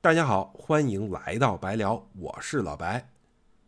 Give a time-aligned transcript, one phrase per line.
[0.00, 3.10] 大家好，欢迎来到白聊，我是老白。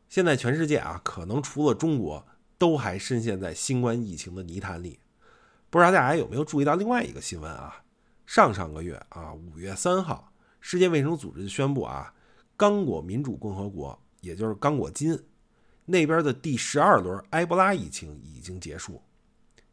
[0.08, 2.24] 现在全世界啊，可能除了中国，
[2.56, 5.00] 都还深陷在新冠疫情的泥潭里。
[5.70, 7.82] 不知道大家有没有注意到另外一个新闻啊？
[8.26, 12.14] 上上个月啊，五月三号，世界卫生组织宣布啊，
[12.56, 15.20] 刚果民主共和国，也就是刚果金
[15.84, 19.02] 那边的第十二轮埃博拉疫情已经结束。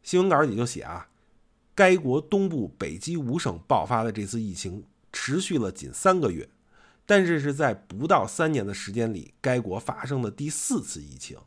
[0.01, 1.07] 新闻稿里就写啊，
[1.75, 4.83] 该国东部北基五省爆发的这次疫情。
[5.11, 6.49] 持续了仅三个月，
[7.05, 11.37] 但这是在不到三年的时间里，该国发生的第四次疫情。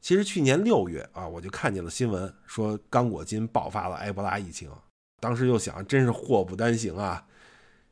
[0.00, 4.70] 其实去年六月啊，我就看见了新闻，说刚果金爆发了埃博拉疫情。
[5.20, 7.26] 当时就想，真是祸不单行啊！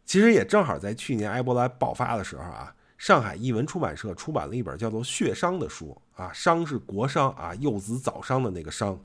[0.06, 8.98] 其实也正好在去年埃博拉爆发的时候啊，上海译文出版社出版了一本叫做《血伤》的书啊，伤是国殇啊，幼子早伤的那个伤。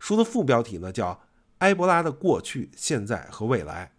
[0.00, 1.12] 书的副标题呢叫
[1.58, 3.92] 《埃博拉的过去、现在和未来》。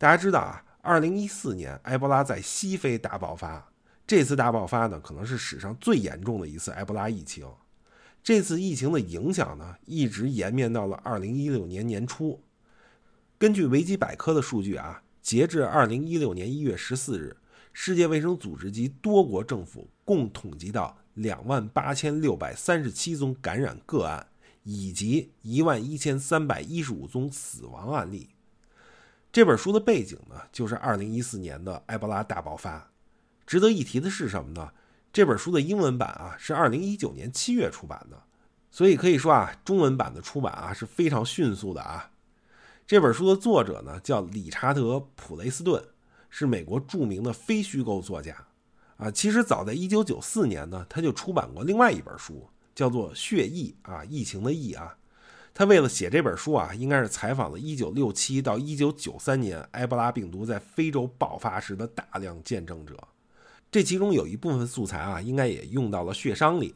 [0.00, 3.70] 大家知道啊，二零一四年埃博拉在西非大爆发。
[4.06, 7.46] 这次大爆发呢，可能是史上最严重的一次埃博拉疫情。
[8.22, 12.42] 这次疫情的影响呢，一直延绵到了二零一六年年初。
[13.36, 17.36] 根据维基百科的数据啊，截至二零一六年一月十四日，
[17.74, 24.26] 世界卫生组织及多国政府共统计到两万八千六百三十七宗感染个案，
[24.62, 28.30] 以及一万一千三百一十五宗死亡案例。
[29.32, 32.90] 这本书的背景呢，就是二零一四年的埃博拉大爆发。
[33.46, 34.72] 值得一提的是什么呢？
[35.12, 38.20] 这本书的英文版啊是二零一九年七月出版的，
[38.70, 42.10] 所以可以说啊，中文版的出版啊是非常迅速的啊。
[42.86, 45.80] 这本书的作者呢叫理查德·普雷斯顿，
[46.28, 48.36] 是美国著名的非虚构作家
[48.96, 49.10] 啊。
[49.12, 54.96] 其实早在一九九四年呢，他就出版过另外一本书，叫做《血疫》啊，疫情的疫啊。
[55.52, 62.96] 他为了写这本书啊，应该是采访了1967到1993年埃博拉病毒在非洲爆发时的大量见证者，
[63.70, 66.74] 这其中有一部分素材啊，应该也用到了血伤里。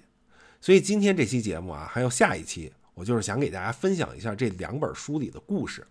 [0.61, 5.87] 所以今天这期节目啊，还有下一期，我就是想给大家分享一下这两本书里的故事。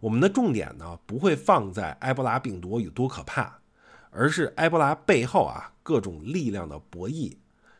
[0.00, 3.58] 我们的重点呢，不会放在埃博拉病毒有多可怕，
[4.10, 7.36] 而是埃博拉背后啊各种力量的博弈，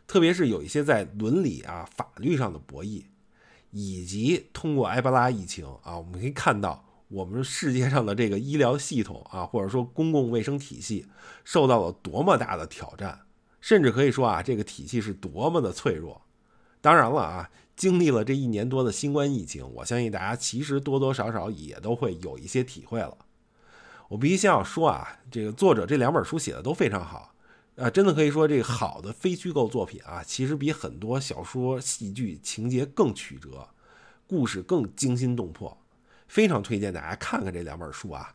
[0.06, 3.04] 特别是有一些在伦理啊法律上的博弈。
[3.70, 11.06] 以及通过埃博拉疫情啊，我们可以看到我们世界上的这个医疗系统啊，或者说公共卫生体系
[11.44, 13.20] 受到了多么大的挑战，
[13.60, 16.22] 甚至可以说啊，这个体系是多么的脆弱。
[16.80, 23.16] 当然了啊，经历了这一年多的新冠疫情，我相信大家其实多多少少也都会有一些体会了。
[24.08, 27.34] 我必须先要说啊，这个作者这两本书写的都非常好。
[27.78, 33.68] 啊，真的可以说，这个好的非虚构作品啊，其实比很多小说、戏剧情节更曲折，
[34.26, 35.78] 故事更惊心动魄，
[36.26, 38.34] 非常推荐大家看看这两本书啊。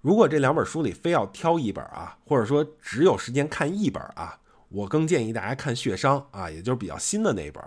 [0.00, 4.40] 如果这两本书里非要挑一本啊，或者说只有时间看一本啊，
[4.70, 7.62] 我更建议大家看《血伤》啊，也就是比较新的那一本。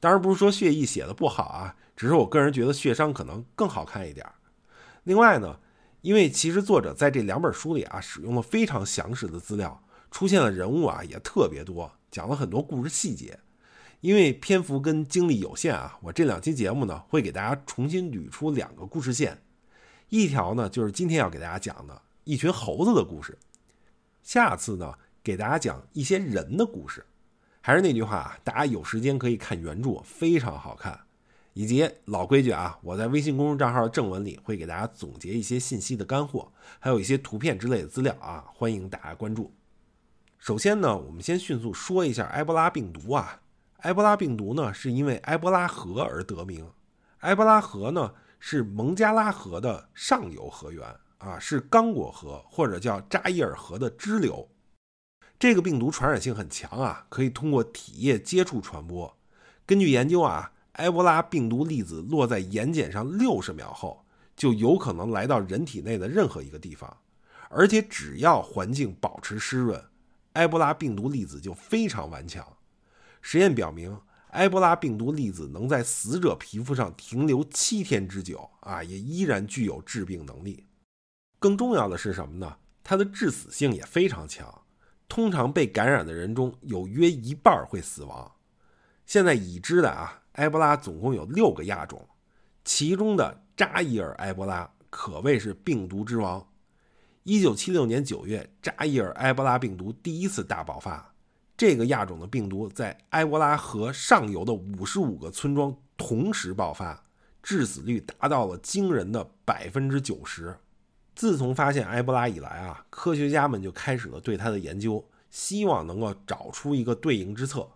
[0.00, 4.26] 当然不是说《血意》写的不好啊，只是我个人觉得《血伤》可能更好看一点。
[5.02, 5.58] 另外呢，
[6.00, 9.82] 因为其实作者在这两本书里啊，使用了非常详实的资料。
[10.14, 13.36] 出现的人物啊也特别多，讲了很多故事细节。
[14.00, 19.42] 因为篇幅跟精力有限啊，我这两期节目呢会给大家重新捋出两个故事线。
[20.10, 23.36] 一条呢就是今天要给大家讲的一群猴子的故事。
[24.22, 27.04] 下次呢给大家讲一些人的故事。
[27.60, 31.00] 还是那句话啊，大家有时间可以看原著，非常好看。
[31.54, 39.52] 以及老规矩啊，我在微信公众账号正文里会给大家总结一些信息的干货，还有一些图片之类的资料啊，欢迎大家关注。
[40.44, 43.40] 首先呢，我们先迅速说一下埃博拉病毒啊。
[43.76, 46.70] 埃博拉病毒呢，是因为埃博拉河而得名。
[47.20, 54.46] 埃博拉河呢，是蒙加拉河的上游河源啊，是刚果河或者叫扎伊尔河的支流。
[55.38, 59.16] 这个病毒传染性很强啊，可以通过体液接触传播。
[59.64, 64.04] 根据研究啊，埃博拉病毒粒子落在眼睑上六十秒后，
[64.36, 66.94] 就有可能来到人体内的任何一个地方，
[67.48, 69.82] 而且只要环境保持湿润。
[70.34, 72.46] 埃博拉病毒粒子就非常顽强。
[73.20, 74.00] 实验表明，
[74.30, 80.66] 埃博拉病毒粒子能在死者皮肤上停留七天之久，啊，也依然具有致病能力。
[81.38, 82.56] 更重要的是什么呢？
[82.82, 84.62] 它的致死性也非常强。
[85.06, 88.32] 通常被感染的人中有约一半会死亡。
[89.06, 92.08] 现在已知的啊，埃博拉总共有六个亚种，
[92.64, 96.44] 其中的扎伊尔埃博拉可谓是病毒之王。
[97.24, 101.14] 一九七六年九月，扎伊尔埃博拉病毒第一次大爆发。
[101.56, 107.02] 这个亚种的病毒在埃博拉河上游的五十五个村庄同时爆发，
[107.42, 110.54] 致死率达到了惊人的百分之九十。
[111.14, 117.66] 自从发现埃博拉以来啊，科学家们就开始了对它的研究，希望能够找出一个对应之策。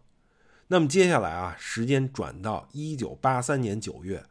[0.67, 4.23] 那么接下来啊，时间转到一九八三年九月，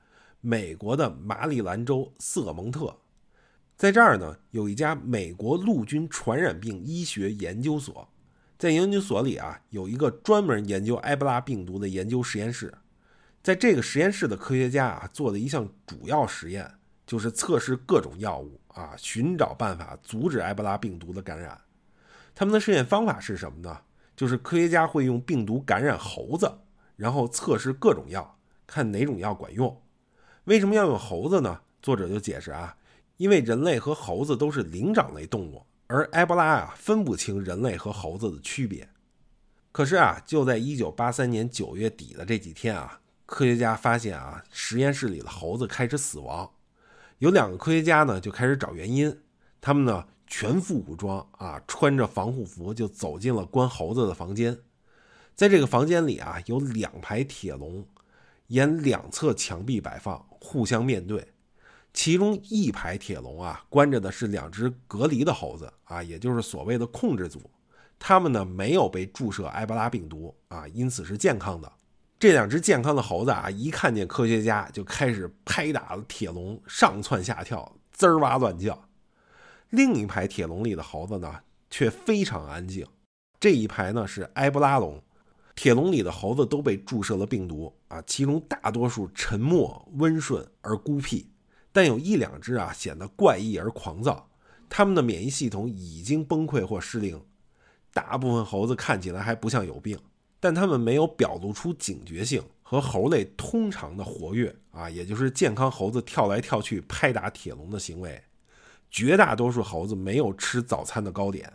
[0.42, 2.96] 美国的马里兰州瑟蒙特，
[3.78, 8.10] 在这儿呢有一家美国陆军传染病医学研究所，
[8.58, 12.74] 在研究所里啊有一个专门研究埃博拉病毒的研究实验室，
[13.44, 16.70] 在这个实验室的科学家啊做的一项主要实验
[17.06, 21.62] 就是测试各种药物啊，寻找办法阻止埃博拉病毒的感染。
[22.34, 23.82] 他们的试验方法是什么呢？
[24.16, 26.52] 就是科学家会用病毒感染猴子，
[26.96, 29.80] 然后测试各种药，看哪种药管用。
[30.46, 31.62] 为什么要用猴子呢？
[31.82, 32.76] 作者就解释啊，
[33.18, 38.88] 因为人类和猴子都是灵长类动物，而埃博拉啊分不清人类和猴子的区别。
[39.72, 46.50] 可是啊，就在1983年9月底的这几天啊，科学家发现啊，实验室里的猴子开始死亡。
[47.20, 49.20] 有两个科学家呢就开始找原因，
[49.60, 50.06] 他们呢。
[50.30, 54.60] 全副武装啊，穿着防护服就走进了关猴子的房间。
[55.36, 57.88] 在这个房间里啊，有两排铁笼，
[58.48, 61.26] 沿两侧墙壁摆放，互相面对。
[61.98, 67.50] 其中一排铁笼啊，关着的是两只隔离的猴子啊，也就是所谓的控制组。
[67.98, 71.74] 它们呢没有被注射埃博拉病毒啊，因此是健康的。
[72.20, 78.80] 这两只健康的猴子啊，一看见科学家就开始拍打了铁笼，上蹿下跳，滋儿哇乱叫。
[79.72, 81.34] 另一排铁笼里的猴子呢，
[81.72, 82.86] 却非常安静。
[83.40, 85.02] 这一排呢是埃博拉笼，
[85.56, 91.28] 铁笼里的猴子都被注射了病毒啊，其中大多数沉默、温顺而孤僻，
[91.78, 94.28] 但有一两只啊显得怪异而狂躁。
[94.68, 97.24] 它们的免疫系统已经崩溃或失灵。
[97.94, 99.96] 大部分猴子看起来还不像有病，
[100.40, 108.24] 但它们没有表露出警觉性和猴类通常的活跃啊，也就是健康猴子跳来跳去拍打铁笼的行为。
[108.90, 111.54] 绝大多数猴子没有吃早餐的糕点，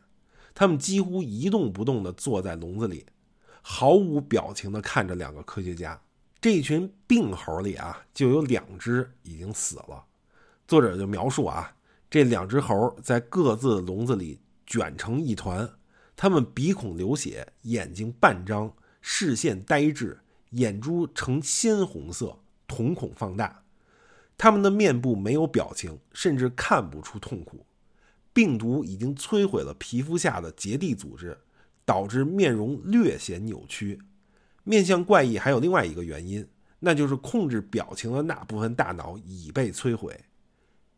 [0.54, 3.04] 它们几乎一动不动地坐在笼子里，
[3.60, 6.00] 毫无表情地看着两个科学家。
[6.40, 10.04] 这群病猴里啊，就有两只已经死了。
[10.72, 11.70] 作者就描述啊，
[12.08, 15.68] 这两只猴在各自的笼子里卷成一团，
[16.16, 18.72] 它们鼻孔流血，眼睛半张，
[19.02, 20.18] 视线呆滞，
[20.52, 23.64] 眼珠呈鲜红色，瞳孔放大。
[24.38, 27.66] 他们的面部没有表情，甚至看不出痛苦。
[28.32, 31.36] 病毒已经摧毁了皮肤下的结缔组织，
[31.84, 34.00] 导致面容略显扭曲。
[34.64, 36.48] 面相怪异还有另外一个原因，
[36.78, 40.18] 那就是控制表情的那部分大脑已被摧毁。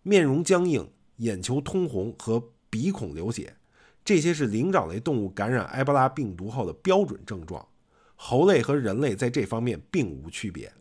[0.05, 2.41] 面容僵硬、眼球通红和
[2.71, 3.57] 鼻孔流血，
[4.05, 7.67] 这些是灵长类动物感染埃博拉病毒后的标准症状。
[8.15, 10.73] 猴类和人类在这方面并无区别。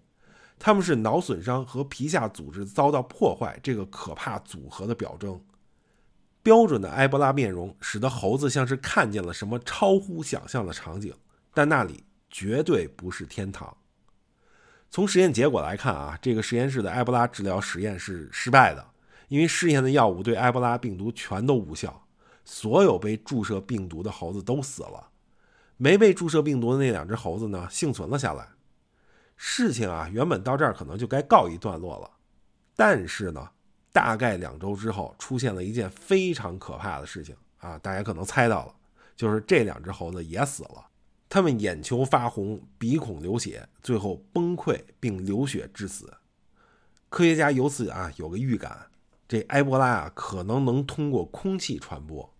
[0.60, 5.42] 它们是脑损伤和皮下组织遭到破坏这个可怕组合的表征。
[6.42, 11.14] 标准的埃博拉面容使得猴子像是看见了什么超乎想象的场景，
[11.54, 13.76] 但那里绝对不是天堂。
[14.92, 18.86] 从实验结果来看啊，这个实验室的埃博拉治疗实验是失败的，
[19.34, 22.06] 因为试验的药物对埃博拉病毒全都无效，
[22.46, 25.10] 所有被注射病毒的猴子都死了，
[25.76, 28.48] 没被注射病毒的那两只猴子呢幸存了下来。
[29.36, 32.12] 事情啊，原本到这儿可能就该告一段落了，
[32.76, 33.50] 但是呢，
[33.92, 37.76] 大概两周之后，出现了一件非常可怕的事情啊！
[37.80, 38.76] 大家可能猜到了，
[39.16, 40.86] 就是这两只猴子也死了，
[41.28, 46.14] 它们眼球发红，鼻孔流血，最后崩溃并流血致死。
[47.10, 48.86] 科学家由此啊有个预感，
[49.34, 52.36] 这埃博拉啊可能能通过空气传播。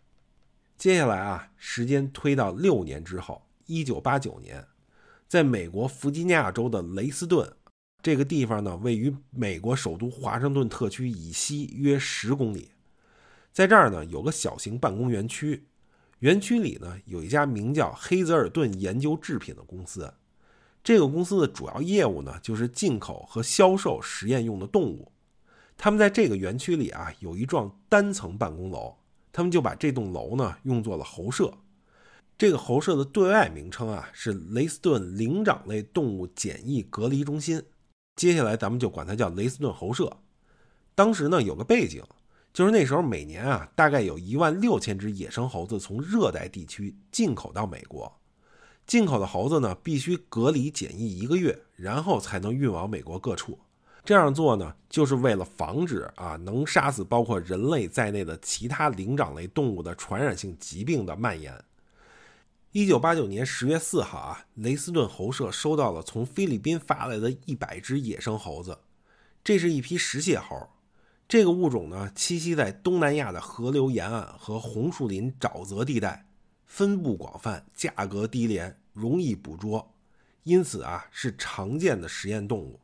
[0.78, 4.64] 接下来啊，时间推到六年之后，一九八九年。
[5.28, 7.52] 在美国弗吉尼亚州的雷斯顿
[8.04, 12.70] 这个地方呢，位于美国首都华盛顿特区以西约十公里。
[13.52, 15.66] 在这儿呢，有个小型办公园区，
[16.20, 20.14] 园区里呢有一家名叫黑泽尔顿研究制品的公司。
[20.84, 25.12] 这个公司的主要业务呢，就是进口和销售实验用的动物。
[25.84, 28.96] 他们在这个园区里啊，有一幢单层办公楼，
[29.34, 31.54] 他们就把这栋楼呢用作了猴舍。
[32.38, 37.62] 这个猴舍的对外名称啊是雷斯顿灵长类动物检疫隔离中心，
[38.16, 40.20] 接下来咱们就管它叫雷斯顿猴舍。
[40.96, 42.02] 当时呢有个背景，
[42.54, 48.22] 就是那时候每年啊大概有一万六千只野生猴子从热带地区进口到美国，
[48.88, 53.60] 进口的猴子呢必须隔离检疫一个月，然后才能运往美国各处。
[54.04, 61.54] 这样做呢就是为了防止啊能杀死包括人类在内的其他灵长类动物的传染性疾病的蔓延。
[62.74, 68.78] 一九八九年十月四号啊，雷斯顿猴舍收到了从菲律宾发来的一百只野生猴子，
[69.44, 70.68] 这是一批食蟹猴。
[71.28, 76.26] 这个物种呢，栖息在东南亚的河流沿岸和红树林沼泽地带，
[76.66, 79.94] 分布广泛，价格低廉，容易捕捉，
[80.44, 82.80] 因此啊，是常见的实验动物。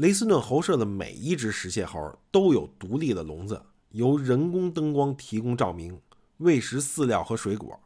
[0.00, 6.00] 雷斯顿猴舍的每一只食蟹猴都有独立的笼子，由人工灯光提供照明，
[6.38, 7.78] 喂食饲料和水果。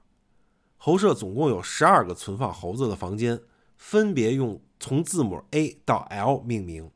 [0.77, 3.41] 猴舍总共有十二个存放猴子的房间，
[3.77, 6.89] 分别用从字母 A 到 L 命名。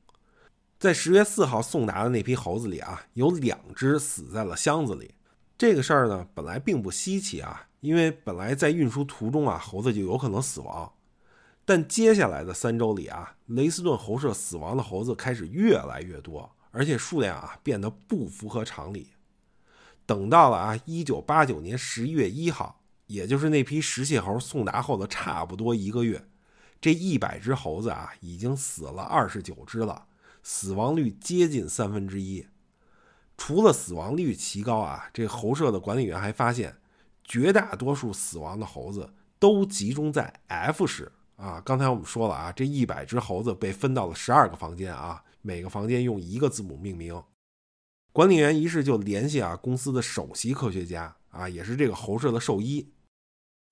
[0.78, 5.12] 在十月四号送达的那批猴子里啊，有两只死在了箱子里。
[5.56, 10.92] 这个事儿呢，本来并不稀奇啊，因为本来在运输途中啊，猴子就有可能死亡。
[11.68, 19.10] 但接下来的三周里啊，雷斯顿猴舍死亡的猴子开始越来越多，而且数量啊变得不符合常理。
[20.06, 26.26] 等到了啊，一九八九年十一月一号，也就是那批食蟹猴送达后的差不多一个月，
[26.80, 30.06] 这一百只猴子啊，已经死了二十九只了。
[30.42, 32.46] 死亡率接近三分之一。
[33.36, 36.78] 除了死亡率奇高啊，这猴舍的管理员还发现，
[37.22, 41.58] 绝大多数死亡的猴子都集中在 F 室啊。
[41.64, 47.20] 刚才我们说了啊，这一百只猴子被分到了十二个房间啊，每个房间用一个字母命名。
[48.12, 52.86] 管理员于是就联系啊公司的首席科学家啊，也是这个猴舍的兽医。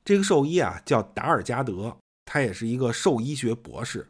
[0.05, 4.09] 这个兽医啊叫达尔加德，他也是一个兽医学博士。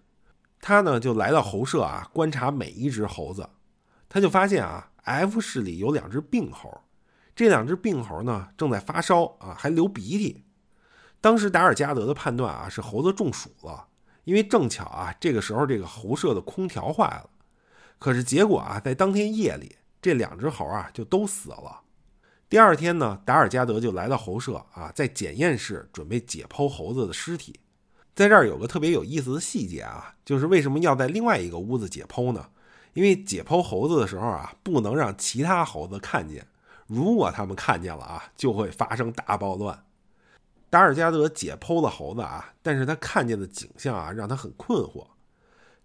[0.60, 3.48] 他呢就来到猴舍啊，观察每一只猴子，
[4.08, 6.82] 他就发现啊，F 室里有两只病猴，
[7.34, 10.44] 这两只病猴呢正在发烧啊，还流鼻涕。
[11.20, 13.86] 当时达尔加德的判断啊是猴子中暑了，
[14.24, 17.30] 因为正巧啊这个时候这个猴舍的空调坏了。
[17.98, 21.80] 可是结果啊在当天夜里，这两只猴啊就都死了。
[22.48, 27.58] 第二天呢，达尔加德就来到猴舍啊，在检验室准备解剖猴子的尸体。
[28.14, 32.46] 在这儿有个特别有意思的细节啊，就是为什么要在另外一个屋子解剖呢？
[32.92, 36.46] 因为解剖猴子的时候啊，不能让其他猴子看见，
[36.86, 39.82] 如果他们看见了啊，就会发生大暴乱。
[40.68, 45.06] 达尔加德解剖了猴子啊，但是他看见的景象啊，让他很困惑，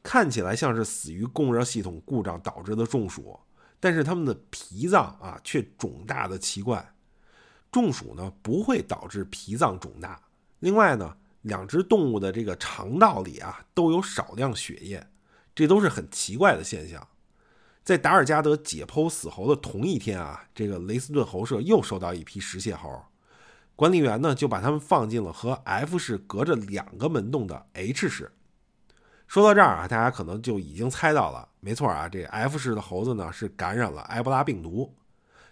[0.02, 3.40] 看起来像是死于供热系统故障导致的中暑，
[3.80, 6.94] 但是他们的脾脏啊却肿大的奇怪。
[7.72, 10.22] 中暑呢不会导致脾脏肿大，
[10.60, 11.18] 另外呢。
[11.44, 15.04] 两只动物的这个肠道里啊都有少量血液，
[15.56, 17.08] 这都是很奇怪的现象。
[17.84, 23.04] 在达尔加德解剖死猴的同一天啊，这个雷斯顿猴舍又收到一批食蟹猴，
[23.82, 28.32] 管理员呢就把它们放进了和 F 室隔着两个门洞的 H 室。
[29.26, 34.94] 说到这儿啊，大家可能就已经猜到了，没错啊，这 F 室的猴子呢是感染了埃博拉病毒，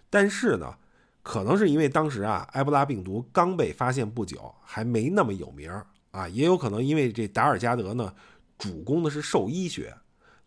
[0.08, 0.76] 但是呢。
[1.22, 5.70] 可能是因为当时啊，埃博拉病毒刚被发现不久，还没那么有名
[6.12, 8.14] 啊，也有可能因为这达尔加德呢，
[8.56, 9.92] 主攻的是兽医学。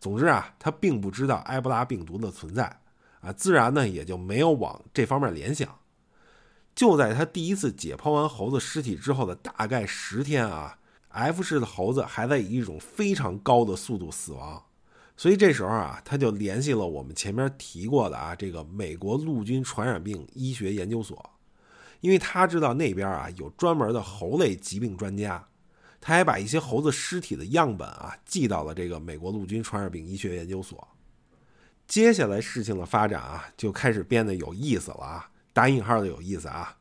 [0.00, 2.64] 总之啊，他并不知道埃博拉病毒的存在
[3.20, 5.68] 啊，自然呢也就没有往这方面联想。
[6.74, 10.76] 就在他第一次解剖完猴子尸体之后的大概十天啊
[11.08, 14.62] ，F 市的猴子还在以一种非常高的速度死亡。
[15.16, 21.30] 所以这时候啊，他就联系了我们前面提过的啊，这个美国陆军传染病医学研究所，
[22.00, 25.46] 因为他知道那边啊有专门的猴类疾病专家，
[26.00, 30.88] 他还把一些猴子尸体的样本啊寄到了这个美国陆军传染病医学研究所。
[31.86, 36.76] 接下来事情的发展啊，就开始变得有意思了啊，打引号的有意思啊，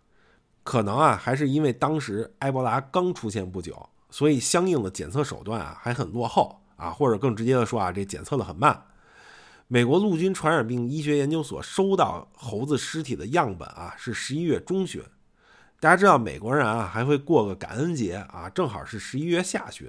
[0.64, 6.60] 可能啊还是因为当时埃博拉刚出现不久，所以相应的检测手段啊还很落后。
[6.76, 8.86] 啊，或者更直接的说啊，这检测的很慢。
[9.68, 15.02] 美国陆军传染病医学研究所收到猴子尸体的样本啊，是十一月中旬。
[15.80, 19.88] 大家知道美国人啊还会过个感恩节啊，正好是十一月下旬，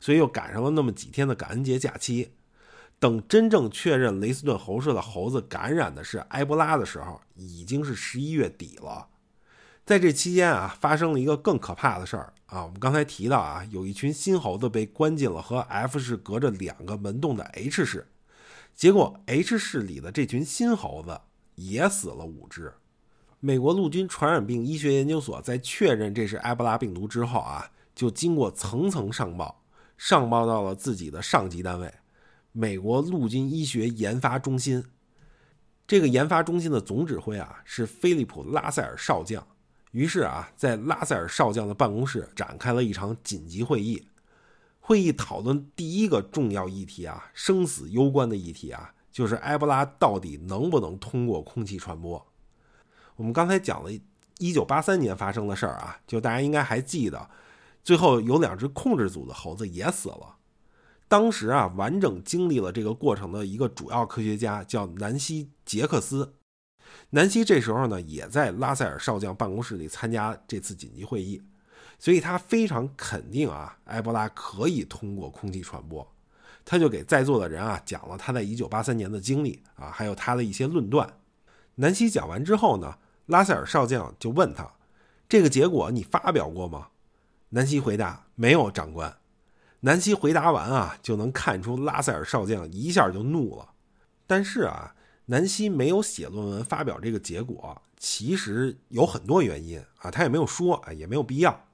[0.00, 2.32] 所以又赶上了那么几天的感恩节假期。
[3.04, 9.08] 等真正确认雷斯顿猴舍的猴子感染的是埃博拉的时候，已经是十一月底了。
[9.84, 12.64] 在这期间啊，发生了一个更可怕的事儿啊！
[12.64, 18.06] 我们刚才提到啊，有一群新猴子被关进了和 F 室隔着两个门洞的 H 室，
[18.74, 21.20] 结果 H 室里的这群新猴子
[21.56, 22.72] 也死了五只。
[23.38, 29.62] 美国陆军传染病医学研究所在确认这是埃博拉病毒之后啊，就经过层层上报，
[29.98, 31.92] 上报到了自己的上级单位——
[32.56, 34.84] 美国陆军医学研发中心。
[35.88, 39.44] 这个研发中心的总指挥啊是菲利普·拉塞尔少将。
[39.90, 44.06] 于是啊，在拉塞尔少将的办公室展开了一场紧急会议。
[44.78, 52.24] 会议讨论第一个重要议题啊，生死攸关的议题啊，就是埃博拉到底能不能通过空气传播。
[53.16, 53.90] 我们刚才讲了
[54.38, 57.28] 1983年发生的事儿啊，就大家应该还记得，
[57.82, 60.33] 最后有两只控制组的猴子也死了。
[61.06, 66.34] 当时啊，完整经历了这个过程的一个主要科学家叫南希·杰克斯。
[67.10, 71.42] 南希这时候呢，也在拉塞尔少将办公室里参加这次紧急会议，
[71.98, 76.06] 所以他非常肯定啊，埃博拉可以通过空气传播。
[76.64, 81.18] 他就给在座的人啊讲了他在1983年的经历啊，还有他的一些论断。
[81.76, 84.72] 南希讲完之后呢，拉塞尔少将就问他
[85.28, 86.88] ：“这个结果你发表过吗？”
[87.50, 89.14] 南希回答：“没有，长官。”
[89.84, 93.68] 南希回答完啊，就能看出拉塞尔少将一下就怒了。
[94.26, 94.94] 但是啊，
[95.26, 101.66] 南希没有写论文发表这个结果，其实有很多原因啊，他也没有说啊，也没有必要。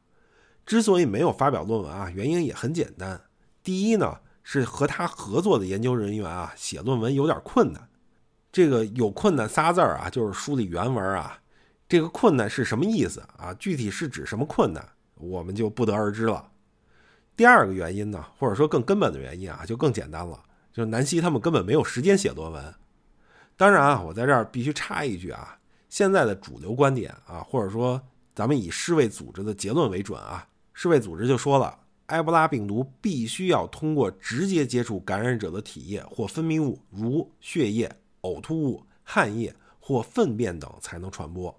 [0.66, 3.20] 之所以没有发表论文啊，原因也很简单。
[3.62, 7.88] 第一呢，是和他合作的研究人员啊，写论文有点困难。
[8.50, 11.38] 这个有困难仨字儿啊，就是梳理原文啊。
[11.88, 13.54] 这个困难是什么意思啊？
[13.54, 16.49] 具体是指什么困难，我们就不得而知了。
[17.40, 20.38] 第二个原因呢，或者说更根本的原因啊，就更简单了，
[20.74, 22.74] 就是南希他们根本没有时间写论文。
[23.56, 27.98] 当然啊，我在这儿必须插一句啊，现在的主流观点啊，或者说
[28.34, 31.78] 咱们以世卫组织的结论为准啊，世卫组织就说了，
[32.08, 41.58] 埃博拉病毒必须要通过直接接触感染者的体液或分泌物，如血液、呕吐物、汗液或粪便等才能传播。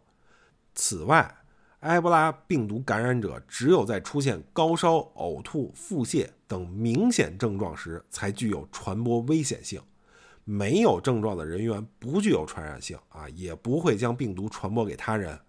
[0.76, 1.41] 此外，
[1.82, 9.82] 埃博拉病毒感染者只有在出现高烧、呕吐、腹泻等明显症状时，才具有传播危险性。
[10.44, 15.40] 没有症状的人员不具有传染性啊，也不会将病毒传播给他人。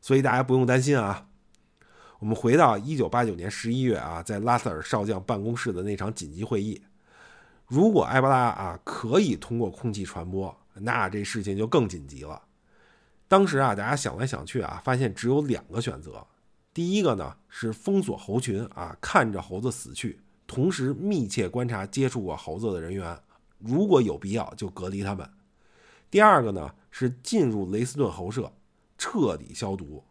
[0.00, 1.26] 所以大家不用担心啊。
[2.20, 6.80] 我们回到一九八九年十一月啊，在拉塞尔少将办公室的那场紧急会议。
[7.66, 12.40] 如果埃博拉啊可以通过空气传播，那这事情就更紧急了。
[13.30, 16.26] 当时啊，大家想来想去啊，发现只有两个选择。
[16.74, 20.18] 第一个呢是封锁猴群啊，看着猴子死去，
[20.48, 23.16] 同时密切观察接触过猴子的人员，
[23.60, 25.30] 如果有必要就隔离他们。
[26.10, 28.52] 第二个呢是进入雷斯顿猴舍，
[28.98, 30.02] 彻底消毒，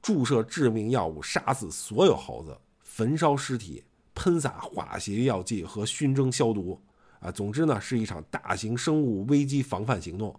[0.00, 3.82] 注射致命药物，杀死所有猴子，焚烧尸体，
[4.14, 6.80] 喷洒化学药剂和熏蒸消毒。
[7.18, 10.32] 啊，总之呢是一场大型生物危机防范行动。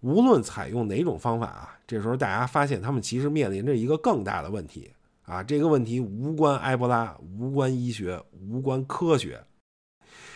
[0.00, 4.90] 无论采用哪种方法啊，这时候大家发现他们其实面临着一个更大的问题
[5.22, 5.42] 啊。
[5.42, 9.42] 这个问题无关埃博拉，无关医学，无关科学，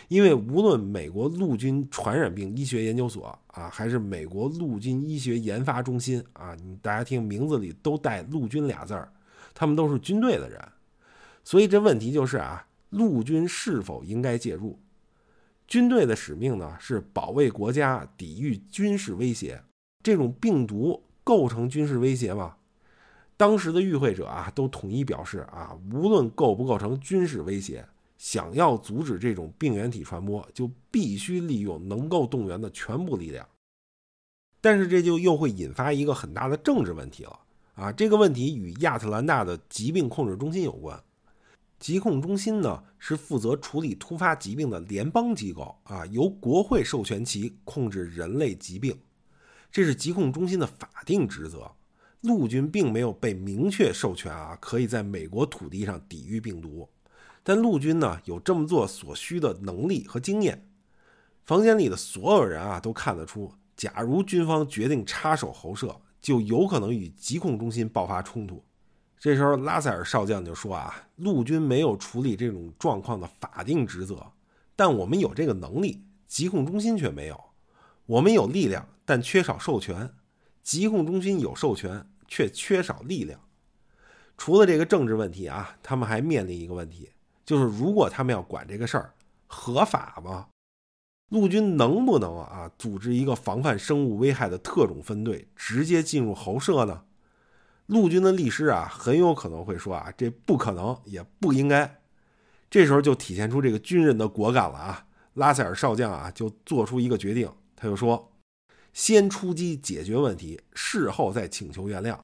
[0.09, 9.11] 因为无论美国陆军传染病医学研究所啊，还是美国陆军医学研发中心啊，大家听名字里都带“陆军”俩字儿，
[9.55, 10.61] 他们都是军队的人，
[11.42, 14.79] 所以这问题就是啊，陆军是否应该介入？
[15.66, 19.62] 军队的使命呢是保卫国家，抵御军事威胁。
[20.03, 22.57] 这种病毒构成军事威胁吗？
[23.37, 27.85] 当时的与会者啊都统一表示啊，无论构不构成军事威胁，
[28.18, 33.48] 想要阻止这种病原体传播，就必须利用能够动员的全部力量。
[34.61, 37.40] 但是这就又会引发一个很大的政治问题了
[37.74, 37.90] 啊！
[37.90, 41.03] 这个问题与亚特兰大的疾病控制中心有关。
[41.85, 48.99] 疾控中心呢是负责处理突发疾病的联邦机构啊，由国会授权其控制人类疾病，
[49.70, 51.70] 这是疾控中心的法定职责。
[52.23, 56.88] 陆军并没有被明确授权啊，可以在美国土地上抵御病毒，
[57.42, 60.66] 但陆军呢有这么做所需的能力和经验。
[61.44, 68.64] 房间里的所有人啊都看得出，假如军方决定插手喉射，就有可能与疾控中心爆发冲突。
[69.25, 74.23] 这时候，拉塞尔少将就说：“啊，陆军没有处理这种状况的法定职责，
[74.77, 77.41] 但我们有这个能力，疾控中心却没有。
[78.05, 80.11] 我们有力量，但缺少授权；
[80.63, 83.41] 疾控中心有授权，却缺少力量。
[84.37, 87.09] 除了这个政治问题啊，他们还面临一个问题，
[87.47, 89.15] 就是如果他们要管这个事儿，
[89.47, 90.49] 合法吗？
[91.31, 97.05] 陆军能不能啊，组织一个防范生物危害的特种分队，直接进入猴舍呢？”
[97.87, 102.01] 陆军的律师啊，很有可能会说啊，这不可能，也不应该。
[102.70, 105.07] 这时候就体现出这个军人的果敢了啊！
[105.35, 108.33] 拉塞尔少将啊，就做出一个决定，他就说：
[108.92, 112.18] 先出击解决问题，事后再请求原谅。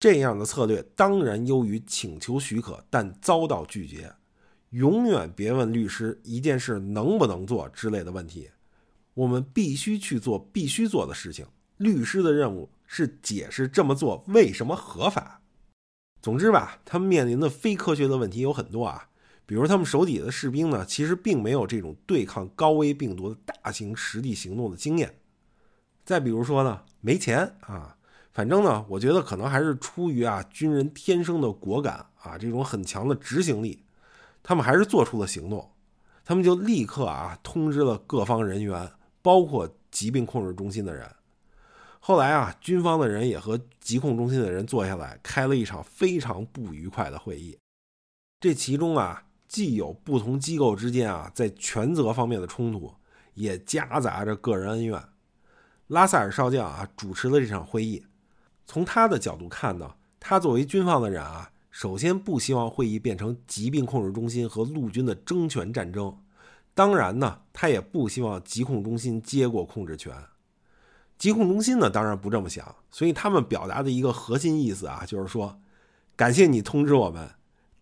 [0.00, 4.12] 这样的策略当然优于请求许可但遭到拒绝。
[4.70, 8.50] 永远别问律师一件事能不能做之类的问题，
[9.14, 11.46] 我们必须去做必须做的事情。
[11.76, 12.68] 律师的任务。
[12.96, 15.40] 是解释这么做为什么合法。
[16.22, 19.08] 总之吧，他们面临的非科学的问题有很多啊，
[19.44, 25.18] 比如他们手底下的士兵呢，其实并没有这种对抗高危病毒的大型实地行动的经验。
[26.04, 27.96] 再比如说呢，没钱啊，
[28.32, 33.82] 反正呢，我觉得可能还是出于啊军人天生的果敢啊，这种很强的执行力，
[34.40, 35.68] 他们还是做出了行动。
[36.24, 41.10] 他们就立刻啊通知了各方人员，包括疾病控制中心的人。
[42.06, 47.56] 后来啊，军方的人也和疾控中心的人坐下来，开了一场非常不愉快的会议。
[48.38, 52.92] 这其中啊，既有不同机构之间啊在权责方面的冲突，
[53.32, 55.02] 也夹杂着个人恩怨。
[55.86, 58.04] 拉塞尔少将啊主持了这场会议。
[58.66, 66.14] 从他的角度看呢，他作为军方的人啊，首先不希望会议变成疾病控制中心和陆军的争权战争。
[66.74, 70.14] 当然呢，他也不希望疾控中心接过控制权。
[71.18, 72.74] 疾控中心呢，当然不这么想。
[72.90, 75.58] 所以他们表达的一个核心意思啊，就是说，
[76.16, 77.30] 感谢你通知我们，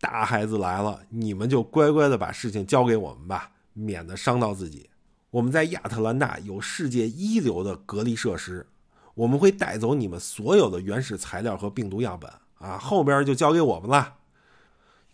[0.01, 4.91] 大孩子来了，你们就乖乖的把事情交给我们吧，免得伤到自己。
[5.31, 8.67] 我们在亚特兰大有世界一流的隔离设施。
[9.15, 14.15] 我们会带走你们所有的原始材料和病毒样本啊，后边就交给我们了。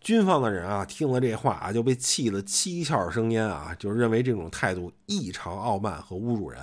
[0.01, 6.63] 军方的人啊，听了这话啊，就被气得七窍生烟啊，就认为这种态度异常傲慢和侮辱人。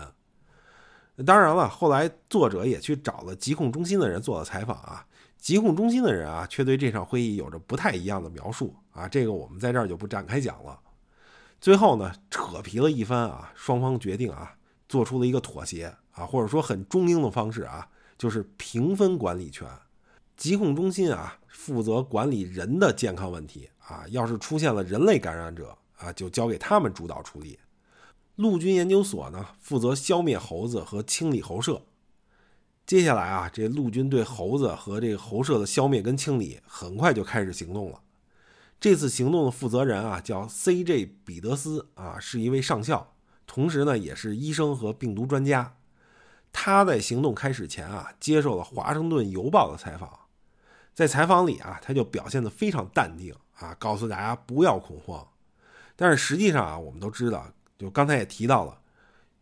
[1.23, 5.05] 当然了，后来作者也去找了疾控中心的人做了采访啊，
[5.37, 10.79] 疾控中心的人啊，却对这场会议有着不太一样的描述啊，这个我们在这儿就不展开讲了。
[11.61, 14.55] 最后呢，扯皮了一番啊，双方决定啊，
[14.89, 15.95] 做出了一个妥协。
[16.15, 17.85] 啊，或者说很中英的方式啊，
[18.17, 19.67] 就是平分管理权。
[20.37, 27.59] 疾控中心啊，负责管理人的健康问题啊，要是出现了人类感染者啊，就交给他们主导处理。
[28.35, 31.83] 陆军研究所呢，负责消灭猴子和清理猴舍。
[32.85, 38.01] 接下来啊，这陆军对猴子和这个猴舍的消灭跟清理，很快就开始行动了。
[38.79, 41.15] 这次行动的负责人啊，叫 C.J.
[41.23, 43.13] 彼得斯啊，是一位上校，
[43.47, 45.77] 同时呢，也是医生和病毒专家。
[46.51, 50.09] 他在行动开始前啊，接受了《华盛顿邮报》的采访，
[50.93, 55.25] 在采访里啊，他就表现得非常淡定啊，告诉大家不要恐慌。
[55.95, 58.79] 但是实际上啊，我们都知道，就刚才也提到了，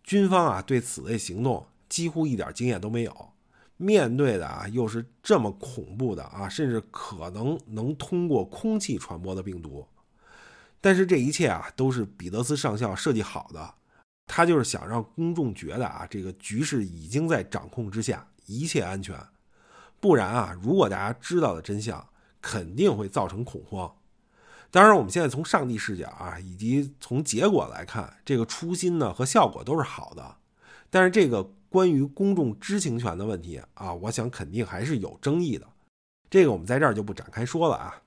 [0.03, 3.29] 军方啊对此类行动几乎一点经验都没有，
[3.77, 9.87] 面对的啊又是这么恐怖的啊，甚至可能能通过空气传播的病毒。
[10.81, 13.75] 但是这一切啊，都是彼得斯上校设计好的。
[14.25, 19.15] 他就是想让公众觉得啊，这个局势已经在掌控之下，一切安全。
[19.99, 22.05] 不然啊，如果大家知道了真相，
[22.41, 23.93] 肯定会造成恐慌。
[24.73, 30.38] 当然，我们现在从上帝视角啊，以及从结果来看，这个初心呢和效果都是好的。
[30.89, 35.67] 但是这个关于公众知情权的问题啊，我想肯定还是有争议的。
[36.27, 38.01] 这个我们在这儿就不展开说了啊。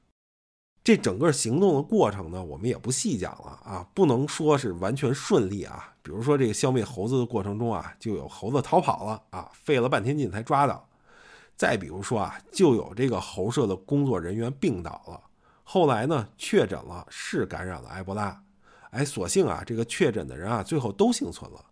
[0.82, 5.94] 这整个行动的过程呢，我们也不细讲了啊，不能说是完全顺利啊。
[6.02, 10.88] 比如说这个消灭猴子的过程中啊，就有猴子逃跑了啊，费了半天劲才抓到。
[11.56, 15.20] 再比如说啊，就有这个猴舍的工作人员病倒了，
[15.68, 18.40] 后来呢确诊了是感染了埃博拉，
[18.90, 21.64] 哎，所幸啊这个确诊的人啊最后都幸存了。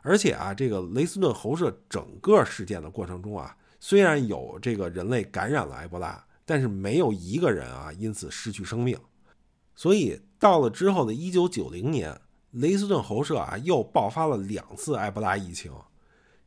[0.00, 6.22] 而且啊，这个雷斯顿猴舍整个事件的过程中啊，虽然有这个人类感染了埃博拉。
[6.48, 8.96] 但是没有一个人啊因此失去生命，
[9.74, 12.16] 所以到了之后的一九九零年，
[12.52, 15.72] 雷斯顿猴舍啊又爆发了两次埃博拉疫情。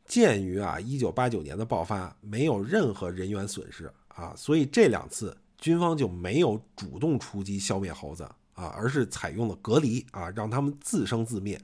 [0.06, 11.60] 鉴于啊一九八九年的爆发没有任何人员损失啊，所以这两次军方就没有主动出击消灭猴子啊，而是采用了隔离啊，让他们自生自灭。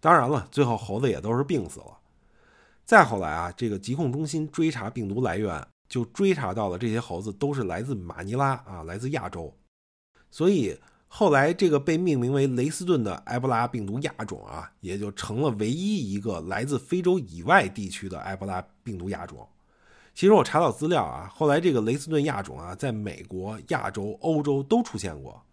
[0.00, 1.96] 当然了，最后猴子也都是病死了。
[2.84, 5.66] 再后来啊，这个疾控中心追查病毒来源。
[5.88, 9.54] 就追查到了这些猴子都是来自马尼拉啊，来自亚洲，
[10.32, 19.48] 所以后来这个被命名为雷斯顿的埃博拉病毒亚种啊，也就成了唯一一个来自非洲以外地区的埃博拉病毒亚种。
[20.16, 25.44] 其实我查到资料啊，后来这个雷斯顿亚种啊，在美国、亚洲、欧洲都出现过，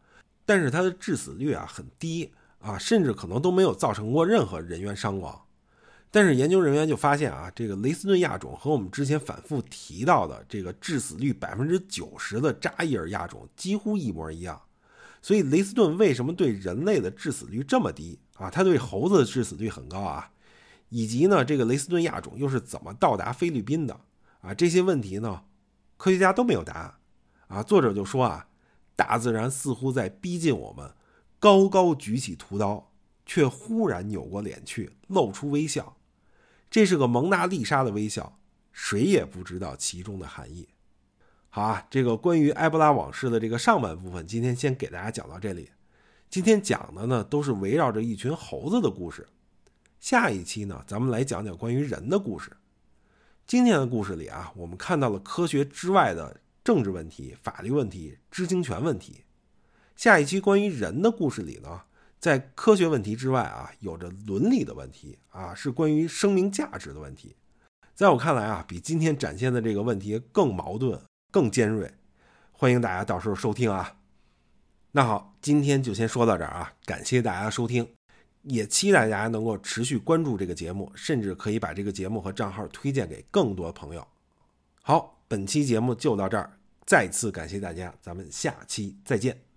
[0.45, 5.37] 但是它的致死率啊很低啊，甚至可能都没有造成过任何人员伤亡。
[6.09, 14.61] 但是研究人员就发现啊，这个雷斯顿亚种和我们之前反复提到的这个致死率百分之九十的扎伊尔亚种几乎一模一样。
[15.21, 18.49] 所以雷斯顿为什么对人类的致死率这么低啊？
[18.49, 20.31] 它对猴子的致死率很高啊？
[20.87, 23.99] 以及呢，这个雷斯顿亚种又是怎么到达菲律宾的
[24.43, 24.53] 啊？
[24.53, 25.45] 这些问题呢，
[25.97, 26.93] 科学家都没有答案
[27.47, 27.63] 啊。
[27.63, 28.47] 作者就说啊，
[28.95, 30.93] 大自然似乎在逼近我们，
[31.39, 32.91] 高高举起屠刀，
[33.25, 35.97] 却忽然扭过脸去，露出微笑。
[36.69, 38.39] 这是个蒙娜丽莎的微笑，
[38.71, 40.69] 谁也不知道其中的含义。
[41.49, 45.69] 好啊，这个关于埃博拉往事的这个上半部分，今天先给大家讲到这里。
[46.29, 49.27] 今天讲的呢，都是围绕着一群猴子的故事。
[49.99, 52.51] 下一期呢，咱们来讲讲关于人的故事。
[53.45, 59.25] 今天的故事里啊，我们看到了科学之外的政治问题、法律问题、知情权问题。
[59.95, 61.81] 下一期关于人的故事里呢，
[62.19, 67.35] 在科学问题之外啊，有着伦理的问题啊，是关于生命价值的问题。
[67.93, 71.93] 在我看来啊，比今天展现的这个问题更矛盾、更尖锐。
[72.51, 73.97] 欢迎大家到时候收听啊。
[74.93, 77.87] 那好，今天就先说到这儿啊，感谢大家收听，
[78.43, 84.07] 也期待大家能够持续关注这个节目，甚至可以把这个节目和账号推荐给更多朋友。
[84.81, 89.52] 好，本期节目就到这儿，再次感谢大家，咱们下期再见。